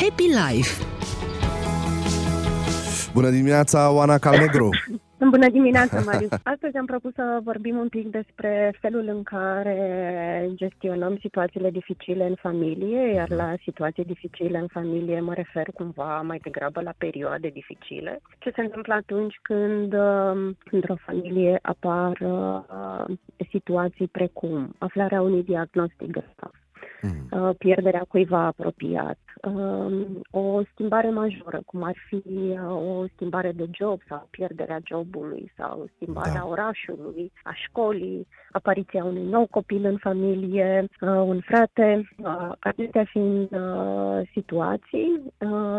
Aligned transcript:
Happy 0.00 0.26
Life 0.26 0.84
Bună 3.12 3.30
dimineața, 3.30 3.92
Oana 3.92 4.18
Calnegru! 4.18 4.68
Bună 5.34 5.48
dimineața, 5.48 6.00
Marius! 6.00 6.30
Astăzi 6.42 6.76
am 6.76 6.86
propus 6.86 7.14
să 7.14 7.40
vorbim 7.44 7.76
un 7.76 7.88
pic 7.88 8.10
despre 8.10 8.74
felul 8.80 9.08
în 9.08 9.22
care 9.22 10.50
gestionăm 10.54 11.16
situațiile 11.20 11.70
dificile 11.70 12.26
în 12.26 12.34
familie, 12.34 13.12
iar 13.14 13.30
la 13.30 13.54
situații 13.62 14.04
dificile 14.04 14.58
în 14.58 14.66
familie 14.66 15.20
mă 15.20 15.34
refer 15.34 15.66
cumva 15.74 16.20
mai 16.20 16.38
degrabă 16.42 16.80
la 16.80 16.92
perioade 16.98 17.48
dificile. 17.48 18.20
Ce 18.38 18.52
se 18.54 18.60
întâmplă 18.60 18.94
atunci 18.94 19.34
când 19.42 19.92
um, 19.92 20.56
într-o 20.70 20.96
familie 21.06 21.58
apar 21.62 22.18
uh, 22.20 23.16
situații 23.50 24.06
precum 24.06 24.74
aflarea 24.78 25.22
unui 25.22 25.42
diagnostic 25.42 26.10
grav, 26.10 26.52
mm. 27.02 27.52
pierderea 27.58 28.04
cuiva 28.08 28.44
apropiat, 28.44 29.18
um, 29.42 30.20
o 30.30 30.62
schimbare 30.72 31.10
majoră, 31.10 31.60
cum 31.66 31.82
ar 31.82 31.96
fi 32.08 32.22
uh, 32.26 32.70
o 32.70 33.04
schimbare 33.14 33.52
de 33.52 33.68
job 33.70 34.00
sau 34.08 34.28
pierderea 34.30 34.80
jobului 34.86 35.52
sau 35.56 35.88
schimbarea 35.94 36.32
da. 36.32 36.46
orașului, 36.46 37.32
a 37.42 37.52
școlii, 37.54 38.26
apariția 38.52 39.04
unui 39.04 39.24
nou 39.24 39.46
copil 39.50 39.84
în 39.84 39.96
familie, 39.96 40.88
uh, 41.00 41.08
un 41.08 41.40
frate, 41.40 42.08
acestea 42.58 43.04
fiind 43.04 43.48
situații 44.32 45.22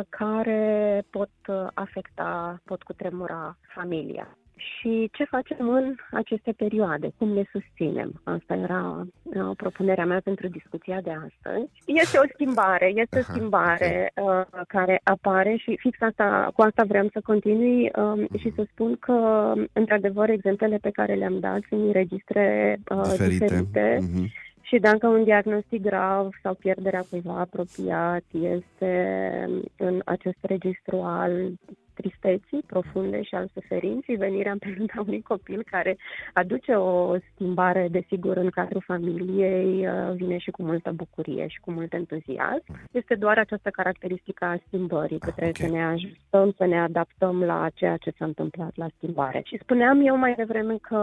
care 0.10 1.04
pot 1.10 1.30
afecta, 1.74 2.62
pot 2.66 2.84
cutremura 2.84 3.58
familia 3.76 4.38
și 4.60 5.10
ce 5.12 5.24
facem 5.24 5.70
în 5.70 5.96
aceste 6.12 6.52
perioade, 6.52 7.12
cum 7.18 7.30
ne 7.30 7.44
susținem. 7.52 8.22
Asta 8.24 8.54
era 8.54 9.08
uh, 9.24 9.50
propunerea 9.58 10.06
mea 10.06 10.22
pentru 10.24 10.48
discuția 10.48 11.02
de 11.02 11.12
astăzi. 11.12 11.70
Este 11.86 12.18
o 12.18 12.28
schimbare, 12.34 12.92
este 12.96 13.20
o 13.20 13.32
schimbare 13.34 14.12
uh, 14.16 14.62
care 14.68 15.02
apare 15.04 15.56
și 15.56 15.78
fix 15.80 16.02
asta, 16.02 16.52
cu 16.56 16.62
asta 16.62 16.84
vreau 16.84 17.08
să 17.14 17.22
continui 17.24 17.92
uh, 17.96 18.40
și 18.40 18.52
să 18.56 18.68
spun 18.72 18.96
că, 19.00 19.54
într-adevăr, 19.74 20.30
exemplele 20.30 20.78
pe 20.82 20.90
care 20.90 21.14
le-am 21.14 21.40
dat 21.40 21.60
sunt 21.70 21.92
registre 21.92 22.78
uh, 22.90 23.02
diferite. 23.02 23.46
diferite. 23.46 23.98
Uh-huh. 24.02 24.48
Și 24.70 24.78
dacă 24.78 25.08
un 25.08 25.24
diagnostic 25.24 25.82
grav 25.82 26.30
sau 26.44 26.54
pierderea 26.54 27.06
cuiva 27.10 27.40
apropiat 27.40 28.24
este 28.32 28.94
în 29.78 30.02
acest 30.06 30.38
registru 30.42 30.98
al 30.98 31.32
tristeții 32.02 32.64
profunde 32.68 33.22
și 33.22 33.36
al 33.36 33.48
suferinței, 33.54 34.16
venirea 34.16 34.52
în 34.52 34.58
perioada 34.58 35.02
unui 35.08 35.22
copil 35.22 35.64
care 35.72 35.98
aduce 36.34 36.74
o 36.74 37.16
schimbare, 37.34 37.88
desigur, 37.92 38.38
în 38.38 38.50
cadrul 38.50 38.84
familiei, 38.86 39.88
uh, 39.88 40.16
vine 40.16 40.38
și 40.38 40.52
cu 40.52 40.64
multă 40.64 40.92
bucurie 40.92 41.48
și 41.48 41.60
cu 41.60 41.72
mult 41.72 41.94
entuziasm. 41.94 42.64
Este 42.92 43.16
doar 43.16 43.38
această 43.38 43.70
caracteristică 43.70 44.46
a 44.46 44.60
schimbării, 44.68 45.20
că 45.20 45.32
trebuie 45.32 45.56
okay. 45.58 45.70
să 45.70 45.76
ne 45.76 45.84
ajustăm, 45.84 46.54
să 46.58 46.66
ne 46.66 46.80
adaptăm 46.80 47.44
la 47.44 47.68
ceea 47.74 47.98
ce 47.98 48.12
s-a 48.18 48.26
întâmplat 48.26 48.72
la 48.76 48.88
schimbare. 48.96 49.42
Și 49.46 49.60
spuneam 49.62 50.06
eu 50.06 50.18
mai 50.18 50.34
devreme 50.34 50.76
că 50.82 51.02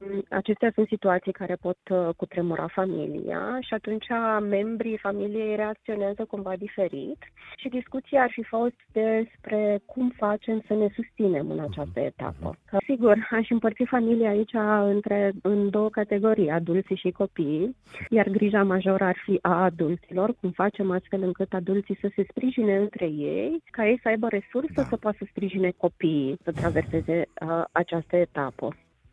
mm, 0.00 0.24
acestea 0.30 0.70
sunt 0.74 0.86
situații 0.86 1.32
care 1.32 1.54
pot 1.54 1.78
uh, 1.90 2.08
cutremura 2.16 2.66
familia 2.66 3.58
și 3.60 3.74
atunci 3.74 4.06
membrii 4.40 4.98
familiei 4.98 5.56
reacționează 5.56 6.24
cumva 6.24 6.56
diferit 6.56 7.18
și 7.56 7.68
discuția 7.68 8.22
ar 8.22 8.30
fi 8.30 8.42
fost 8.42 8.78
despre 8.92 9.80
cum 9.86 10.12
fac 10.16 10.33
facem 10.34 10.62
să 10.66 10.74
ne 10.74 10.88
susținem 10.94 11.50
în 11.50 11.58
această 11.58 12.00
mhm. 12.00 12.04
etapă. 12.04 12.56
Că, 12.70 12.76
sigur, 12.86 13.28
aș 13.30 13.50
împărți 13.50 13.84
familia 13.84 14.28
aici 14.28 14.54
între, 14.94 15.32
în 15.42 15.70
două 15.70 15.88
categorii, 15.88 16.50
adulții 16.50 16.96
și 16.96 17.10
copiii, 17.10 17.76
iar 18.10 18.28
grija 18.28 18.62
majoră 18.62 19.04
ar 19.04 19.16
fi 19.24 19.38
a 19.42 19.62
adulților, 19.64 20.34
cum 20.40 20.50
facem 20.50 20.90
astfel 20.90 21.22
încât 21.22 21.52
adulții 21.52 21.98
să 22.00 22.08
se 22.14 22.26
sprijine 22.28 22.76
între 22.76 23.06
ei, 23.06 23.62
ca 23.70 23.86
ei 23.86 23.98
să 24.02 24.08
aibă 24.08 24.28
resurse 24.28 24.72
da. 24.74 24.82
să 24.82 24.96
poată 24.96 25.16
să 25.20 25.26
sprijine 25.30 25.70
copiii 25.76 26.38
să 26.42 26.52
traverseze 26.52 27.24
uh, 27.40 27.64
această 27.72 28.16
etapă 28.16 28.68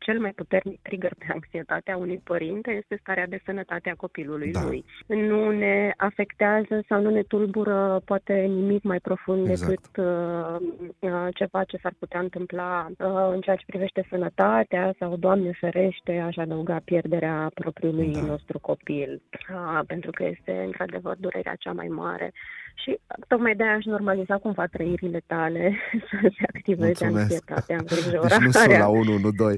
cel 0.05 0.19
mai 0.19 0.31
puternic 0.31 0.79
trigger 0.81 1.13
pe 1.17 1.25
anxietatea 1.33 1.97
unui 1.97 2.21
părinte 2.23 2.71
este 2.71 2.97
starea 3.01 3.27
de 3.27 3.41
sănătate 3.45 3.89
a 3.89 3.95
copilului 3.95 4.51
da. 4.51 4.63
lui. 4.63 4.85
Nu 5.07 5.51
ne 5.51 5.93
afectează 5.97 6.83
sau 6.87 7.01
nu 7.01 7.09
ne 7.09 7.21
tulbură 7.21 8.01
poate 8.05 8.33
nimic 8.33 8.83
mai 8.83 8.99
profund 8.99 9.49
exact. 9.49 9.69
decât 9.69 10.05
uh, 10.05 10.55
uh, 10.99 11.27
ceva 11.33 11.63
ce 11.63 11.77
s-ar 11.81 11.93
putea 11.99 12.19
întâmpla 12.19 12.87
uh, 12.89 13.29
în 13.33 13.41
ceea 13.41 13.55
ce 13.55 13.65
privește 13.65 14.05
sănătatea 14.09 14.93
sau, 14.99 15.15
Doamne 15.17 15.51
ferește, 15.59 16.17
aș 16.17 16.35
adăuga 16.35 16.81
pierderea 16.85 17.51
propriului 17.53 18.11
da. 18.13 18.21
nostru 18.21 18.59
copil, 18.59 19.21
uh, 19.49 19.79
pentru 19.87 20.11
că 20.11 20.23
este 20.25 20.63
într-adevăr 20.65 21.15
durerea 21.19 21.55
cea 21.59 21.71
mai 21.71 21.87
mare 21.87 22.31
și 22.75 22.99
tocmai 23.27 23.55
de-aia 23.55 23.73
aș 23.73 23.85
normaliza 23.85 24.37
cumva 24.37 24.65
trăirile 24.65 25.21
tale 25.27 25.75
să 26.09 26.17
se 26.21 26.45
activeze 26.55 26.85
Mulțumesc. 26.85 27.19
anxietatea, 27.21 27.75
îngrijorarea. 27.79 28.37
Deci 28.37 28.45
nu 28.45 28.51
sunt 28.51 28.77
la 28.77 28.87
1, 28.87 29.17
nu 29.17 29.31
2. 29.31 29.57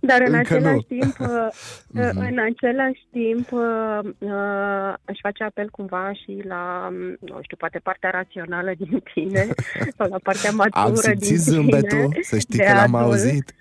Dar 0.00 0.20
în 0.20 0.34
Încă 0.34 0.54
același 0.54 0.86
nu. 0.88 0.98
timp, 0.98 1.14
mm-hmm. 1.14 2.28
în 2.30 2.38
același 2.38 3.06
timp, 3.10 3.52
uh, 3.52 3.98
uh, 4.18 4.92
aș 5.04 5.18
face 5.20 5.44
apel 5.44 5.68
cumva 5.70 6.12
și 6.12 6.42
la, 6.46 6.88
nu 7.20 7.38
știu, 7.42 7.56
poate 7.56 7.78
partea 7.78 8.10
rațională 8.10 8.72
din 8.78 9.02
tine 9.14 9.46
sau 9.96 10.08
la 10.08 10.18
partea 10.22 10.50
matură 10.50 10.84
Am 10.84 10.94
din 10.94 11.18
tine. 11.18 11.36
zâmbetul, 11.36 12.16
să 12.20 12.38
știi 12.38 12.58
că 12.58 12.72
l-am 12.72 12.94
adult. 12.94 13.12
auzit. 13.12 13.52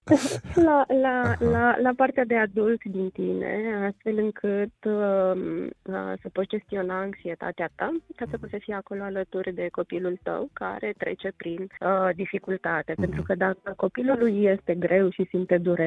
La, 0.67 0.85
la, 1.01 1.35
la, 1.39 1.77
la 1.81 1.91
partea 1.95 2.25
de 2.25 2.35
adult 2.35 2.83
din 2.83 3.09
tine, 3.09 3.51
astfel 3.87 4.17
încât 4.17 4.73
uh, 4.85 5.31
uh, 5.81 6.13
să 6.21 6.29
poți 6.31 6.47
gestiona 6.47 6.99
anxietatea 6.99 7.69
ta, 7.75 7.91
ca 8.15 8.25
să 8.29 8.37
poți 8.37 8.51
să 8.51 8.57
fii 8.59 8.73
acolo 8.73 9.03
alături 9.03 9.53
de 9.53 9.67
copilul 9.71 10.19
tău 10.23 10.49
care 10.53 10.93
trece 10.97 11.31
prin 11.37 11.67
uh, 11.79 12.09
dificultate. 12.15 12.91
Mm-hmm. 12.91 12.99
Pentru 12.99 13.21
că 13.21 13.35
dacă 13.35 13.73
copilului 13.75 14.43
este 14.43 14.75
greu 14.75 15.09
și 15.09 15.27
simte 15.29 15.57
durere 15.57 15.86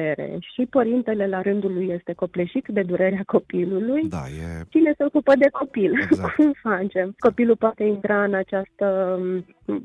și 0.53 0.65
părintele 0.69 1.27
la 1.27 1.41
rândul 1.41 1.73
lui 1.73 1.87
este 1.97 2.13
copleșit 2.13 2.65
de 2.67 2.81
durerea 2.81 3.23
copilului, 3.25 4.09
da, 4.09 4.23
e... 4.27 4.63
cine 4.69 4.93
se 4.97 5.03
ocupă 5.03 5.33
de 5.35 5.49
copil? 5.51 5.91
Exact. 6.01 6.35
Cum 6.37 6.53
facem? 6.61 7.15
Copilul 7.19 7.55
poate 7.55 7.83
intra 7.83 8.23
în 8.23 8.33
această, 8.33 9.19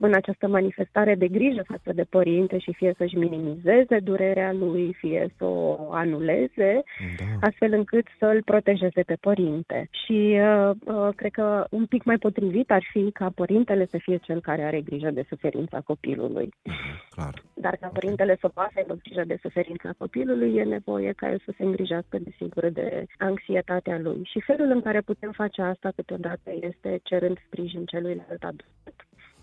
în 0.00 0.14
această 0.14 0.48
manifestare 0.48 1.14
de 1.14 1.28
grijă 1.28 1.62
față 1.66 1.92
de 1.92 2.02
părinte 2.02 2.58
și 2.58 2.72
fie 2.72 2.94
să-și 2.96 3.16
minimizeze 3.16 3.98
durerea 3.98 4.52
lui, 4.52 4.92
fie 4.98 5.34
să 5.36 5.44
o 5.44 5.92
anuleze, 5.92 6.82
da. 7.18 7.46
astfel 7.46 7.72
încât 7.72 8.06
să-l 8.18 8.42
protejeze 8.44 9.02
pe 9.02 9.16
părinte. 9.20 9.88
Și 9.90 10.38
uh, 10.40 10.70
uh, 10.84 11.08
cred 11.16 11.30
că 11.30 11.66
un 11.70 11.86
pic 11.86 12.04
mai 12.04 12.16
potrivit 12.16 12.70
ar 12.70 12.82
fi 12.92 13.10
ca 13.12 13.30
părintele 13.34 13.86
să 13.90 13.98
fie 13.98 14.16
cel 14.16 14.40
care 14.40 14.62
are 14.62 14.80
grijă 14.80 15.10
de 15.10 15.24
suferința 15.28 15.80
copilului. 15.80 16.48
Mhm, 16.62 17.02
clar. 17.10 17.42
Dar 17.54 17.76
ca 17.80 17.86
părintele 17.86 18.36
să 18.40 18.48
poată 18.48 18.84
să 18.86 18.96
grijă 19.02 19.24
de 19.26 19.38
suferința 19.42 19.90
copilului, 19.98 20.54
e 20.56 20.62
nevoie 20.62 21.12
ca 21.12 21.30
el 21.30 21.40
să 21.44 21.52
se 21.56 21.64
îngrijească, 21.64 22.18
desigur, 22.18 22.68
de 22.68 23.06
anxietatea 23.18 23.98
lui. 23.98 24.20
Și 24.24 24.40
felul 24.40 24.70
în 24.70 24.82
care 24.82 25.00
putem 25.00 25.32
face 25.32 25.62
asta 25.62 25.92
câteodată 25.96 26.50
este 26.60 27.00
cerând 27.02 27.38
sprijin 27.46 27.84
celuilalt 27.84 28.42
adult 28.42 28.75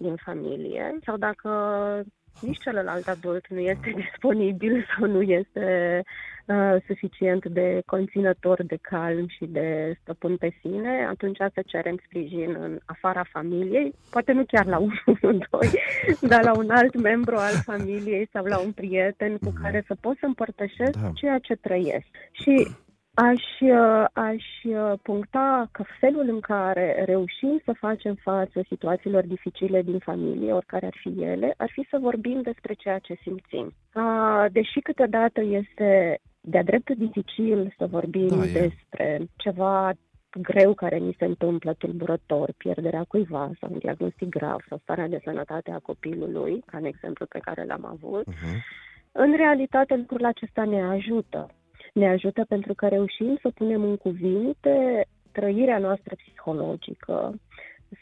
din 0.03 0.15
familie 0.15 0.99
sau 1.05 1.17
dacă 1.17 1.49
nici 2.41 2.59
celălalt 2.59 3.07
adult 3.07 3.47
nu 3.47 3.59
este 3.59 3.93
disponibil 4.01 4.85
sau 4.97 5.07
nu 5.07 5.21
este 5.21 6.01
uh, 6.45 6.75
suficient 6.87 7.45
de 7.45 7.81
conținător 7.85 8.63
de 8.63 8.77
calm 8.81 9.27
și 9.27 9.45
de 9.45 9.97
stăpân 10.01 10.37
pe 10.37 10.53
sine, 10.61 11.05
atunci 11.09 11.37
să 11.37 11.61
cerem 11.65 11.99
sprijin 12.05 12.55
în 12.59 12.79
afara 12.85 13.23
familiei, 13.31 13.93
poate 14.09 14.31
nu 14.31 14.43
chiar 14.47 14.65
la 14.65 14.77
unul, 15.05 15.47
doi, 15.51 15.69
dar 16.31 16.43
la 16.43 16.57
un 16.57 16.69
alt 16.69 17.01
membru 17.01 17.35
al 17.35 17.55
familiei 17.63 18.29
sau 18.31 18.45
la 18.45 18.59
un 18.59 18.71
prieten 18.71 19.37
cu 19.37 19.53
care 19.61 19.83
să 19.87 19.95
pot 20.01 20.17
să 20.17 20.25
împărtășesc 20.25 20.99
da. 21.01 21.11
ceea 21.13 21.39
ce 21.39 21.55
trăiesc. 21.55 22.07
Și 22.31 22.67
Aș, 23.15 23.43
uh, 23.59 24.05
aș 24.13 24.43
uh, 24.63 24.93
puncta 25.01 25.69
că 25.71 25.83
felul 25.99 26.29
în 26.29 26.39
care 26.39 27.03
reușim 27.05 27.61
să 27.65 27.73
facem 27.79 28.13
față 28.13 28.61
situațiilor 28.67 29.25
dificile 29.25 29.81
din 29.81 29.99
familie, 29.99 30.53
oricare 30.53 30.85
ar 30.85 30.95
fi 31.01 31.23
ele, 31.23 31.53
ar 31.57 31.69
fi 31.71 31.87
să 31.89 31.97
vorbim 32.01 32.41
despre 32.41 32.73
ceea 32.73 32.99
ce 32.99 33.13
simțim. 33.21 33.73
Deși 34.51 34.79
câteodată 34.79 35.41
este 35.41 36.19
de-a 36.41 36.63
dreptul 36.63 36.95
dificil 36.97 37.73
să 37.77 37.85
vorbim 37.85 38.27
da, 38.27 38.59
despre 38.59 39.27
ceva 39.35 39.91
greu 40.41 40.73
care 40.73 40.97
ni 40.97 41.15
se 41.17 41.25
întâmplă, 41.25 41.73
tulburător, 41.73 42.53
pierderea 42.57 43.05
cuiva 43.07 43.51
sau 43.59 43.69
un 43.71 43.77
diagnostic 43.77 44.29
grav 44.29 44.59
sau 44.69 44.77
starea 44.77 45.07
de 45.07 45.21
sănătate 45.23 45.71
a 45.71 45.79
copilului, 45.79 46.63
ca 46.65 46.77
în 46.77 46.85
exemplu 46.85 47.25
pe 47.25 47.39
care 47.39 47.63
l-am 47.65 47.85
avut, 47.85 48.23
uh-huh. 48.23 48.57
în 49.11 49.35
realitate 49.35 49.95
lucrul 49.95 50.25
acesta 50.25 50.63
ne 50.63 50.81
ajută 50.81 51.49
ne 51.93 52.09
ajută 52.09 52.45
pentru 52.47 52.73
că 52.73 52.87
reușim 52.87 53.37
să 53.41 53.49
punem 53.49 53.83
în 53.83 53.97
cuvinte 53.97 55.05
trăirea 55.31 55.77
noastră 55.77 56.15
psihologică, 56.15 57.35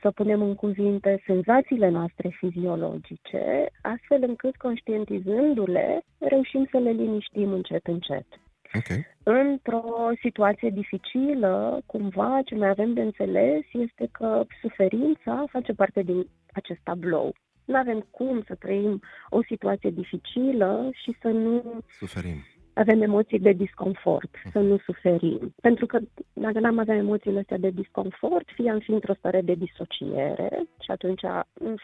să 0.01 0.11
punem 0.11 0.41
în 0.41 0.55
cuvinte 0.55 1.21
senzațiile 1.25 1.89
noastre 1.89 2.29
fiziologice, 2.29 3.65
astfel 3.81 4.23
încât, 4.23 4.55
conștientizându-le, 4.55 6.01
reușim 6.17 6.67
să 6.71 6.77
le 6.77 6.91
liniștim 6.91 7.51
încet, 7.51 7.87
încet. 7.87 8.25
Okay. 8.73 9.05
Într-o 9.23 9.83
situație 10.21 10.69
dificilă, 10.69 11.81
cumva, 11.85 12.39
ce 12.45 12.55
mai 12.55 12.69
avem 12.69 12.93
de 12.93 13.01
înțeles 13.01 13.63
este 13.71 14.07
că 14.11 14.45
suferința 14.61 15.45
face 15.49 15.73
parte 15.73 16.01
din 16.01 16.27
acest 16.53 16.79
tablou. 16.83 17.35
Nu 17.65 17.75
avem 17.75 18.07
cum 18.11 18.43
să 18.47 18.55
trăim 18.55 19.01
o 19.29 19.43
situație 19.43 19.89
dificilă 19.89 20.89
și 20.93 21.15
să 21.21 21.27
nu 21.27 21.79
Suferim 21.99 22.43
avem 22.73 23.01
emoții 23.01 23.39
de 23.39 23.51
disconfort, 23.51 24.29
să 24.51 24.59
nu 24.59 24.77
suferim. 24.77 25.53
Pentru 25.61 25.85
că 25.85 25.99
dacă 26.33 26.59
n-am 26.59 26.79
avea 26.79 26.95
emoțiile 26.95 27.39
astea 27.39 27.57
de 27.57 27.69
disconfort, 27.69 28.47
fie 28.53 28.71
am 28.71 28.79
fi 28.79 28.91
într-o 28.91 29.13
stare 29.13 29.41
de 29.41 29.53
disociere 29.53 30.49
și 30.79 30.91
atunci 30.91 31.21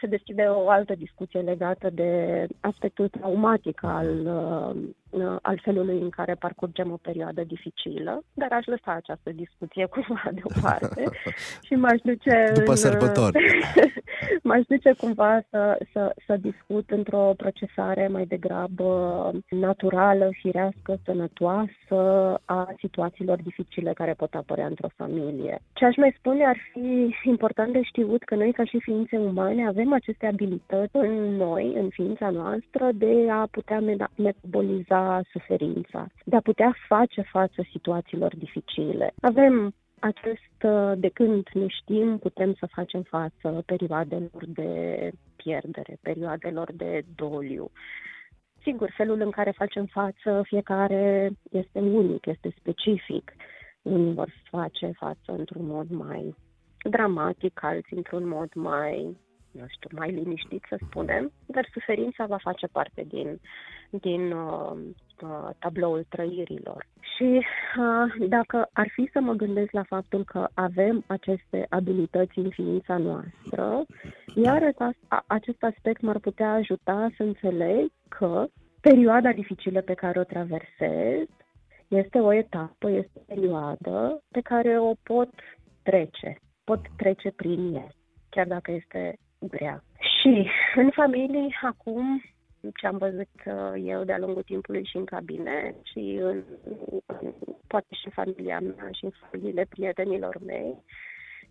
se 0.00 0.06
deschide 0.06 0.42
o 0.42 0.68
altă 0.68 0.94
discuție 0.94 1.40
legată 1.40 1.90
de 1.90 2.46
aspectul 2.60 3.08
traumatic 3.08 3.82
al 3.82 4.26
uh, 4.26 4.88
Uh, 5.10 5.36
al 5.42 5.60
felului 5.64 6.00
în 6.00 6.10
care 6.10 6.34
parcurgem 6.34 6.92
o 6.92 6.96
perioadă 6.96 7.42
dificilă, 7.44 8.24
dar 8.34 8.52
aș 8.52 8.66
lăsa 8.66 8.92
această 8.92 9.30
discuție 9.30 9.86
cumva 9.94 10.22
deoparte 10.32 11.04
și 11.66 11.74
m-aș 11.74 12.00
duce 12.02 12.50
După 12.54 12.70
în, 12.70 12.76
sărbători. 12.76 13.36
m-aș 14.48 14.64
duce 14.68 14.92
cumva 14.92 15.40
să, 15.50 15.78
să, 15.92 16.14
să 16.26 16.36
discut 16.36 16.90
într-o 16.90 17.32
procesare 17.36 18.08
mai 18.08 18.26
degrabă 18.26 18.90
naturală, 19.50 20.28
firească, 20.40 20.98
sănătoasă 21.04 21.98
a 22.44 22.74
situațiilor 22.78 23.38
dificile 23.42 23.92
care 23.92 24.12
pot 24.12 24.34
apărea 24.34 24.66
într-o 24.66 24.88
familie. 24.96 25.58
Ce 25.72 25.84
aș 25.84 25.96
mai 25.96 26.14
spune 26.18 26.44
ar 26.46 26.58
fi 26.72 27.14
important 27.28 27.72
de 27.72 27.82
știut 27.82 28.22
că 28.24 28.34
noi 28.34 28.52
ca 28.52 28.64
și 28.64 28.78
ființe 28.80 29.16
umane 29.16 29.66
avem 29.66 29.92
aceste 29.92 30.26
abilități 30.26 30.96
în 30.96 31.36
noi, 31.36 31.72
în 31.74 31.88
ființa 31.88 32.30
noastră, 32.30 32.88
de 32.94 33.26
a 33.30 33.48
putea 33.50 33.80
metaboliza 34.16 35.20
suferința, 35.32 36.06
de 36.24 36.36
a 36.36 36.40
putea 36.40 36.72
face 36.88 37.20
față 37.20 37.60
situațiilor 37.70 38.36
dificile. 38.36 39.12
Avem 39.20 39.74
acest, 40.00 40.64
de 41.00 41.08
când 41.08 41.48
ne 41.52 41.66
știm, 41.66 42.18
putem 42.18 42.54
să 42.54 42.66
facem 42.66 43.02
față 43.02 43.62
perioadelor 43.66 44.44
de 44.46 45.10
pierdere, 45.36 45.98
perioadelor 46.02 46.72
de 46.72 47.04
doliu. 47.14 47.70
Sigur, 48.62 48.92
felul 48.96 49.20
în 49.20 49.30
care 49.30 49.50
facem 49.50 49.84
față 49.84 50.42
fiecare 50.44 51.30
este 51.50 51.78
unic, 51.78 52.26
este 52.26 52.54
specific. 52.58 53.32
Unii 53.82 54.14
vor 54.14 54.32
face 54.50 54.90
față 54.96 55.32
într-un 55.32 55.66
mod 55.66 55.90
mai 55.90 56.34
dramatic, 56.82 57.62
alții 57.62 57.96
într-un 57.96 58.28
mod 58.28 58.48
mai 58.54 59.16
nu 59.50 59.64
știu, 59.68 59.88
mai 59.92 60.10
liniștit 60.10 60.64
să 60.68 60.78
spunem, 60.86 61.32
dar 61.46 61.68
suferința 61.72 62.26
va 62.26 62.36
face 62.36 62.66
parte 62.66 63.04
din, 63.08 63.40
din 63.90 64.32
uh, 64.32 64.78
uh, 65.22 65.48
tabloul 65.58 66.06
trăirilor. 66.08 66.86
Și 67.16 67.24
uh, 67.78 68.28
dacă 68.28 68.68
ar 68.72 68.88
fi 68.92 69.08
să 69.12 69.20
mă 69.20 69.32
gândesc 69.32 69.70
la 69.70 69.82
faptul 69.82 70.24
că 70.24 70.46
avem 70.54 71.04
aceste 71.06 71.66
abilități 71.68 72.38
în 72.38 72.50
ființa 72.50 72.96
noastră, 72.96 73.84
iar 74.34 74.74
acest 75.26 75.62
aspect 75.62 76.00
m-ar 76.00 76.18
putea 76.18 76.52
ajuta 76.52 77.08
să 77.16 77.22
înțeleg 77.22 77.90
că 78.08 78.46
perioada 78.80 79.32
dificilă 79.32 79.80
pe 79.80 79.94
care 79.94 80.18
o 80.18 80.22
traversez 80.22 81.26
este 81.88 82.18
o 82.18 82.32
etapă, 82.32 82.90
este 82.90 83.10
o 83.14 83.34
perioadă 83.34 84.22
pe 84.30 84.40
care 84.40 84.78
o 84.78 84.92
pot 85.02 85.30
trece, 85.82 86.38
pot 86.64 86.80
trece 86.96 87.30
prin 87.30 87.74
ea, 87.74 87.88
chiar 88.30 88.46
dacă 88.46 88.72
este 88.72 89.18
grea. 89.38 89.82
Și 89.98 90.48
în 90.74 90.90
familie, 90.90 91.48
acum, 91.62 92.22
ce 92.74 92.86
am 92.86 92.96
văzut 92.96 93.28
uh, 93.46 93.82
eu 93.84 94.04
de-a 94.04 94.18
lungul 94.18 94.42
timpului 94.42 94.84
și 94.84 94.96
în 94.96 95.04
cabinet 95.04 95.74
și 95.82 96.18
în, 96.20 96.42
în, 97.06 97.32
poate 97.66 97.86
și 97.90 98.06
în 98.06 98.12
familia 98.12 98.60
mea 98.60 98.88
și 98.92 99.04
în 99.04 99.10
familiile 99.30 99.66
prietenilor 99.68 100.36
mei, 100.46 100.76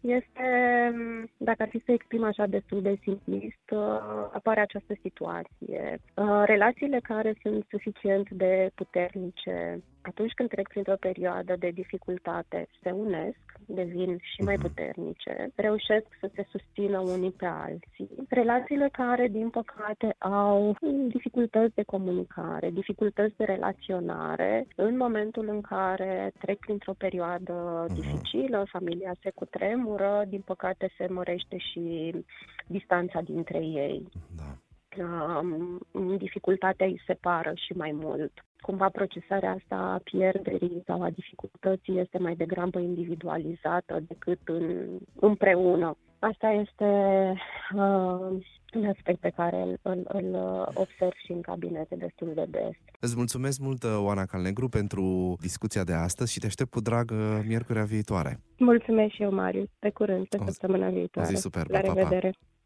este, 0.02 0.50
dacă 1.38 1.62
ar 1.62 1.70
fi 1.70 1.82
să 1.86 1.92
exprim 1.92 2.24
așa 2.24 2.46
destul 2.46 2.82
de 2.82 2.98
simplist, 3.02 3.72
uh, 3.72 3.80
apare 4.32 4.60
această 4.60 4.94
situație. 5.02 6.00
Uh, 6.14 6.44
relațiile 6.46 7.00
care 7.00 7.34
sunt 7.42 7.66
suficient 7.70 8.30
de 8.30 8.72
puternice 8.76 9.84
atunci 10.08 10.34
când 10.34 10.50
trec 10.50 10.68
printr-o 10.68 10.96
perioadă 11.00 11.56
de 11.60 11.70
dificultate, 11.70 12.68
se 12.82 12.92
unesc, 12.92 13.40
devin 13.66 14.18
și 14.22 14.42
mai 14.42 14.56
mhm. 14.56 14.68
puternice, 14.68 15.52
reușesc 15.56 16.06
să 16.20 16.30
se 16.36 16.46
susțină 16.50 17.00
unii 17.00 17.32
pe 17.32 17.46
alții. 17.46 18.10
Relațiile 18.30 18.90
care, 18.92 19.28
din 19.28 19.50
păcate, 19.50 20.16
au 20.18 20.76
dificultăți 21.08 21.76
de 21.76 21.84
comunicare, 21.84 22.70
dificultăți 22.70 23.38
de 23.38 23.44
relaționare, 23.44 24.68
în 24.76 24.98
momentul 24.98 25.48
în 25.50 25.62
care 25.62 26.32
trec 26.40 26.60
printr-o 26.60 26.94
perioadă 26.98 27.86
mhm. 27.88 27.96
dificilă, 27.96 28.68
familia 28.72 29.14
se 29.22 29.30
cutremură, 29.30 30.24
din 30.28 30.42
păcate 30.46 30.92
se 30.98 31.08
mărește 31.10 31.58
și 31.58 32.14
distanța 32.68 33.22
dintre 33.22 33.58
ei. 33.58 34.10
Da 34.36 34.58
dificultatea 36.18 36.86
îi 36.86 37.02
separă 37.06 37.52
și 37.56 37.74
mai 37.74 37.92
mult. 37.94 38.32
Cumva 38.62 38.90
procesarea 38.90 39.52
asta 39.52 39.76
a 39.76 40.02
pierderii 40.04 40.84
sau 40.86 41.02
a 41.04 41.10
dificultății 41.10 42.00
este 42.00 42.18
mai 42.18 42.36
degrabă 42.36 42.80
individualizată 42.80 44.00
decât 44.08 44.40
în, 44.46 44.88
împreună. 45.20 45.98
Asta 46.20 46.48
este 46.48 46.86
uh, 47.76 48.38
un 48.74 48.86
aspect 48.86 49.20
pe 49.20 49.30
care 49.36 49.62
îl, 49.62 49.80
îl, 49.82 50.06
îl 50.08 50.36
observ 50.74 51.14
și 51.26 51.32
în 51.32 51.42
cabinete 51.42 51.96
destul 51.96 52.32
de 52.36 52.46
des. 52.50 52.76
Îți 53.00 53.16
mulțumesc 53.16 53.60
mult, 53.60 53.84
Oana 53.84 54.26
Calnegru, 54.26 54.70
pentru 54.70 55.36
discuția 55.42 55.84
de 55.84 55.94
astăzi 55.94 56.32
și 56.32 56.40
te 56.40 56.46
aștept 56.46 56.70
cu 56.72 56.82
drag 56.82 57.12
uh, 57.12 57.40
miercurea 57.48 57.84
viitoare. 57.84 58.40
Mulțumesc 58.58 59.14
și 59.14 59.22
eu, 59.22 59.34
Marius. 59.34 59.70
Pe 59.80 59.90
curând, 59.90 60.28
pe 60.28 60.38
săptămâna 60.46 60.90
viitoare. 60.90 61.30
O 61.32 61.36
zi 61.36 61.42
superbă. 61.42 61.74
La 61.74 61.80
revedere. 61.80 62.30
Pa, 62.30 62.38
pa. 62.40 62.57